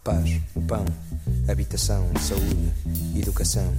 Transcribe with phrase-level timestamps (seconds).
[0.00, 0.84] A paz, o pão,
[1.46, 2.72] habitação, saúde,
[3.14, 3.70] educação.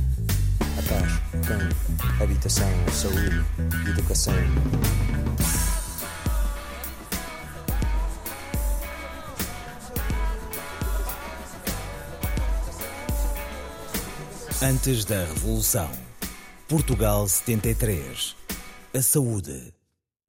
[0.59, 3.43] A paz, o pão, habitação, saúde,
[3.89, 4.35] educação.
[14.61, 15.89] Antes da Revolução.
[16.67, 18.35] Portugal 73.
[18.93, 19.73] A saúde.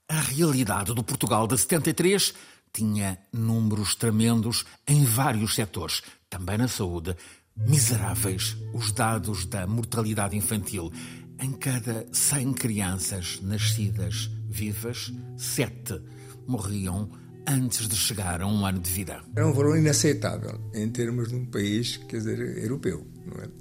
[0.09, 2.33] A realidade do Portugal de 73
[2.73, 7.15] tinha números tremendos em vários setores, também na saúde.
[7.55, 10.91] Miseráveis os dados da mortalidade infantil.
[11.39, 16.01] Em cada 100 crianças nascidas vivas, 7
[16.47, 17.11] morriam
[17.47, 19.21] antes de chegar a um ano de vida.
[19.35, 23.07] Era um valor inaceitável em termos de um país, quer dizer, europeu.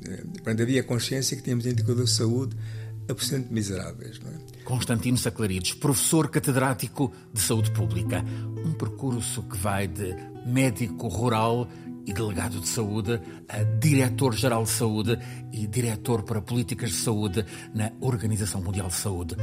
[0.08, 0.24] É?
[0.44, 2.56] Quando havia consciência que tínhamos indicadores de saúde
[3.12, 4.20] absolutamente miseráveis.
[4.20, 4.64] Não é?
[4.64, 8.24] Constantino Saclarides, professor catedrático de saúde pública.
[8.66, 10.16] Um percurso que vai de
[10.46, 11.68] médico rural
[12.06, 15.20] e delegado de saúde a diretor-geral de saúde
[15.52, 19.36] e diretor para políticas de saúde na Organização Mundial de Saúde.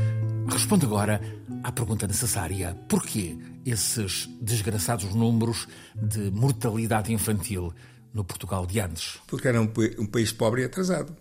[0.49, 1.21] Responde agora
[1.63, 7.73] à pergunta necessária: porquê esses desgraçados números de mortalidade infantil
[8.13, 9.19] no Portugal de antes?
[9.27, 11.15] Porque era um, um país pobre e atrasado.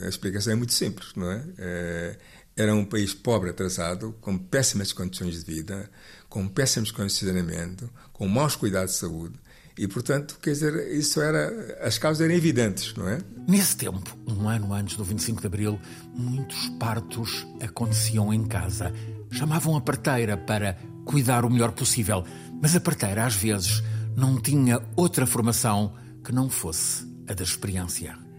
[0.00, 1.44] A explicação é muito simples, não é?
[1.58, 2.18] é?
[2.56, 5.88] Era um país pobre, atrasado, com péssimas condições de vida,
[6.28, 9.34] com péssimos saneamento, com maus cuidados de saúde.
[9.78, 11.78] E, portanto, quer dizer, isso era.
[11.80, 13.18] As causas eram evidentes, não é?
[13.48, 15.80] Nesse tempo, um ano antes do 25 de Abril,
[16.14, 18.92] muitos partos aconteciam em casa.
[19.30, 22.24] Chamavam a parteira para cuidar o melhor possível.
[22.60, 23.82] Mas a parteira, às vezes,
[24.14, 28.29] não tinha outra formação que não fosse a da experiência.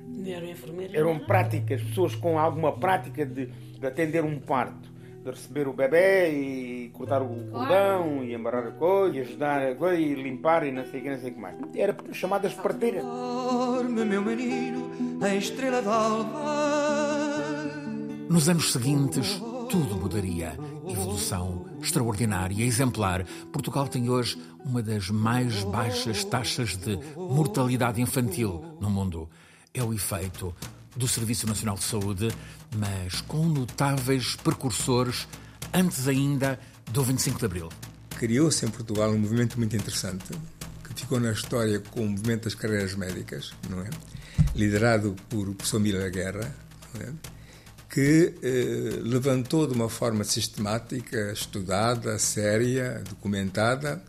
[0.94, 4.92] Eram práticas, pessoas com alguma prática de, de atender um parto
[5.23, 9.76] de receber o bebê e cortar o cordão e amarrar a coisa e ajudar a
[9.76, 11.56] coisa e limpar e não sei o que, não sei o que mais.
[11.76, 13.03] Era chamadas parteiras.
[13.03, 14.90] Dorme, meu menino,
[15.22, 15.81] a estrela
[18.30, 20.57] Nos anos seguintes, tudo mudaria.
[20.90, 23.24] Evolução extraordinária, exemplar.
[23.52, 29.30] Portugal tem hoje uma das mais baixas taxas de mortalidade infantil no mundo.
[29.74, 30.54] É o efeito
[30.96, 32.30] do Serviço Nacional de Saúde,
[32.76, 35.28] mas com notáveis precursores
[35.74, 36.59] antes ainda
[36.92, 37.70] do 25 de Abril.
[38.18, 40.26] Criou-se em Portugal um movimento muito interessante
[40.84, 43.90] que ficou na história com o movimento das carreiras médicas, não é?
[44.56, 46.54] Liderado por o professor Miller Guerra,
[46.94, 47.14] não é?
[47.90, 54.02] que eh, levantou de uma forma sistemática, estudada, séria, documentada,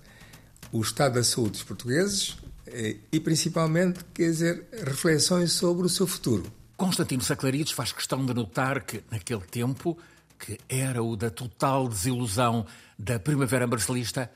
[0.71, 2.37] o estado da saúde dos portugueses
[2.67, 6.53] e, principalmente, quer dizer, reflexões sobre o seu futuro.
[6.77, 9.99] Constantino Saclarides faz questão de notar que, naquele tempo,
[10.39, 12.67] que era o da total desilusão
[12.99, 14.31] da primavera marcelista,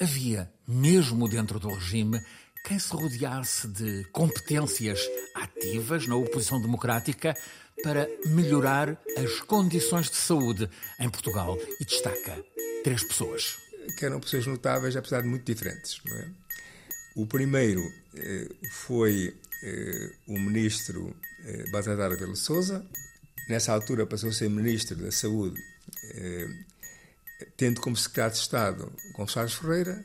[0.00, 2.20] havia, mesmo dentro do regime,
[2.64, 5.00] quem se rodeasse de competências
[5.34, 7.36] ativas na oposição democrática
[7.82, 12.42] para melhorar as condições de saúde em Portugal e destaca
[12.84, 13.56] três pessoas.
[13.98, 16.00] Que eram pessoas notáveis, apesar de muito diferentes.
[16.04, 16.28] Não é?
[17.14, 17.82] O primeiro
[18.14, 21.14] eh, foi eh, o ministro
[21.44, 22.84] eh, Bazadar Belo Souza.
[23.48, 25.60] Nessa altura passou a ser ministro da Saúde,
[27.56, 30.04] tendo como secretário de Estado Gonçalves Ferreira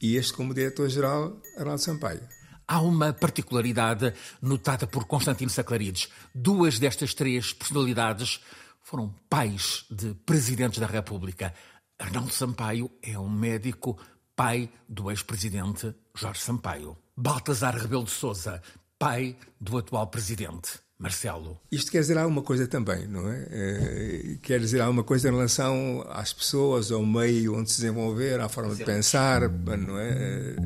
[0.00, 2.22] e este como diretor-geral Arnaldo Sampaio.
[2.66, 6.08] Há uma particularidade notada por Constantino Saclarides.
[6.32, 8.40] Duas destas três personalidades
[8.82, 11.52] foram pais de presidentes da República.
[11.98, 13.98] Arnaldo Sampaio é um médico,
[14.36, 16.96] pai do ex-presidente Jorge Sampaio.
[17.16, 18.62] Baltazar Rebelo de Souza,
[18.98, 20.80] pai do atual presidente.
[20.98, 21.60] Marcelo.
[21.70, 23.46] Isto quer dizer alguma coisa também, não é?
[23.50, 24.38] é?
[24.40, 28.74] Quer dizer alguma coisa em relação às pessoas, ao meio onde se desenvolver, à forma
[28.74, 30.56] de pensar, não é?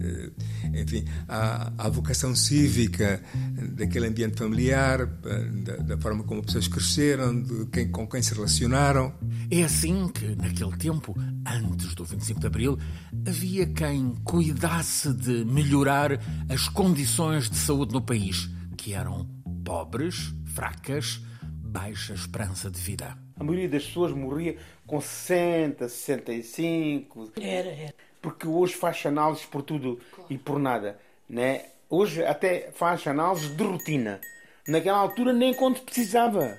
[0.73, 3.21] é enfim, à, à vocação cívica
[3.71, 8.35] daquele ambiente familiar, da, da, forma como as pessoas cresceram, de quem, com quem se
[8.35, 9.15] relacionaram.
[9.51, 11.15] É assim que, naquele tempo,
[11.47, 12.79] antes do 25 de Abril,
[13.27, 19.27] havia quem cuidasse de melhorar as condições de saúde no país, que eram
[19.65, 23.17] pobres, fracas, baixa esperança de vida.
[23.39, 24.57] A maioria das pessoas morria
[24.87, 27.33] com 60, 65.
[27.41, 27.95] Era, era.
[28.21, 29.99] Porque hoje faz análises por tudo
[30.29, 30.99] e por nada.
[31.29, 31.67] Né?
[31.91, 34.21] Hoje até faz análises de rotina.
[34.69, 36.57] Naquela altura nem quando precisava.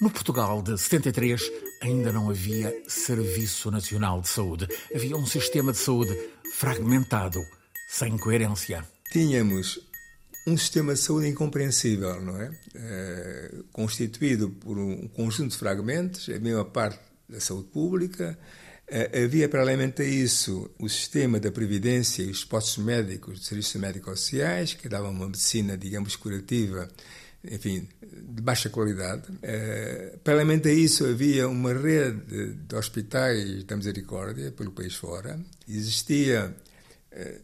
[0.00, 4.66] No Portugal de 73 ainda não havia Serviço Nacional de Saúde.
[4.94, 6.18] Havia um sistema de saúde
[6.54, 7.44] fragmentado,
[7.86, 8.82] sem coerência.
[9.12, 9.86] Tínhamos
[10.46, 12.50] um sistema de saúde incompreensível, não é?
[12.74, 13.50] é?
[13.74, 16.98] constituído por um conjunto de fragmentos, a mesma parte
[17.28, 18.38] da saúde pública,
[19.24, 24.20] havia, paralelamente a isso, o sistema da Previdência e os postos médicos, os serviços médicos
[24.20, 26.88] sociais, que davam uma medicina, digamos, curativa,
[27.42, 29.22] enfim, de baixa qualidade.
[30.24, 35.40] Paralelamente a isso, havia uma rede de hospitais da misericórdia pelo país fora.
[35.68, 36.54] Existia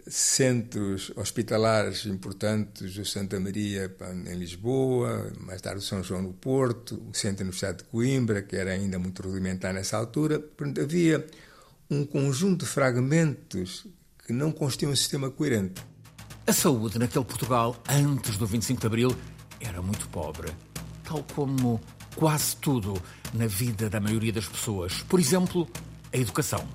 [0.07, 3.95] centros hospitalares importantes, o Santa Maria
[4.27, 8.43] em Lisboa, mais tarde o São João no Porto, o Centro da Universidade de Coimbra,
[8.43, 10.39] que era ainda muito rudimentar nessa altura.
[10.39, 11.27] Portanto, havia
[11.91, 13.87] um conjunto de fragmentos
[14.25, 15.83] que não constituíam um sistema coerente.
[16.47, 19.17] A saúde naquele Portugal, antes do 25 de Abril,
[19.61, 20.49] era muito pobre,
[21.03, 21.81] tal como
[22.15, 23.01] quase tudo
[23.35, 25.03] na vida da maioria das pessoas.
[25.03, 25.69] Por exemplo,
[26.13, 26.67] a educação.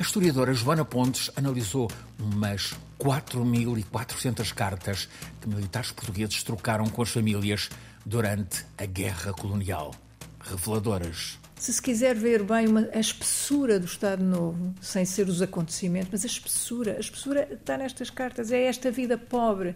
[0.00, 1.86] A historiadora Joana Pontes analisou
[2.18, 5.06] umas 4.400 cartas
[5.38, 7.68] que militares portugueses trocaram com as famílias
[8.06, 9.94] durante a Guerra Colonial.
[10.40, 11.38] Reveladoras.
[11.56, 16.08] Se se quiser ver bem uma, a espessura do Estado Novo, sem ser os acontecimentos,
[16.10, 19.74] mas a espessura, a espessura está nestas cartas, é esta vida pobre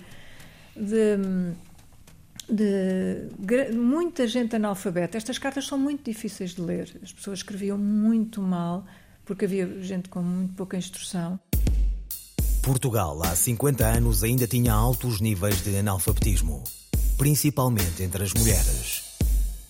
[0.75, 1.19] de
[2.49, 5.17] de muita gente analfabeta.
[5.17, 6.95] Estas cartas são muito difíceis de ler.
[7.03, 8.87] As pessoas escreviam muito mal,
[9.25, 11.39] porque havia gente com muito pouca instrução.
[12.63, 16.63] Portugal, há 50 anos, ainda tinha altos níveis de analfabetismo,
[17.19, 19.03] principalmente entre as mulheres.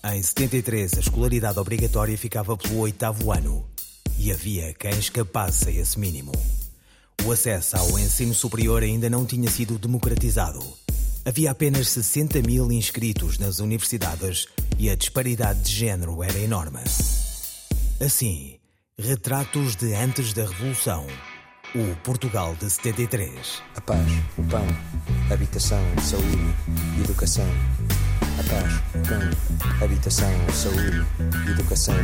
[0.05, 3.67] Em 73, a escolaridade obrigatória ficava pelo oitavo ano
[4.19, 6.33] e havia quem escapasse a esse mínimo.
[7.25, 10.61] O acesso ao ensino superior ainda não tinha sido democratizado
[11.27, 14.47] Havia apenas 60 mil inscritos nas universidades
[14.79, 16.81] e a disparidade de género era enorme.
[17.99, 18.57] Assim,
[18.99, 21.07] retratos de antes da Revolução.
[21.75, 23.63] O Portugal de 73.
[23.75, 24.07] A paz,
[24.39, 24.65] o pão,
[25.33, 26.55] habitação, saúde,
[27.03, 27.49] educação.
[28.21, 31.05] A paz, o pão, habitação, saúde,
[31.51, 31.97] educação.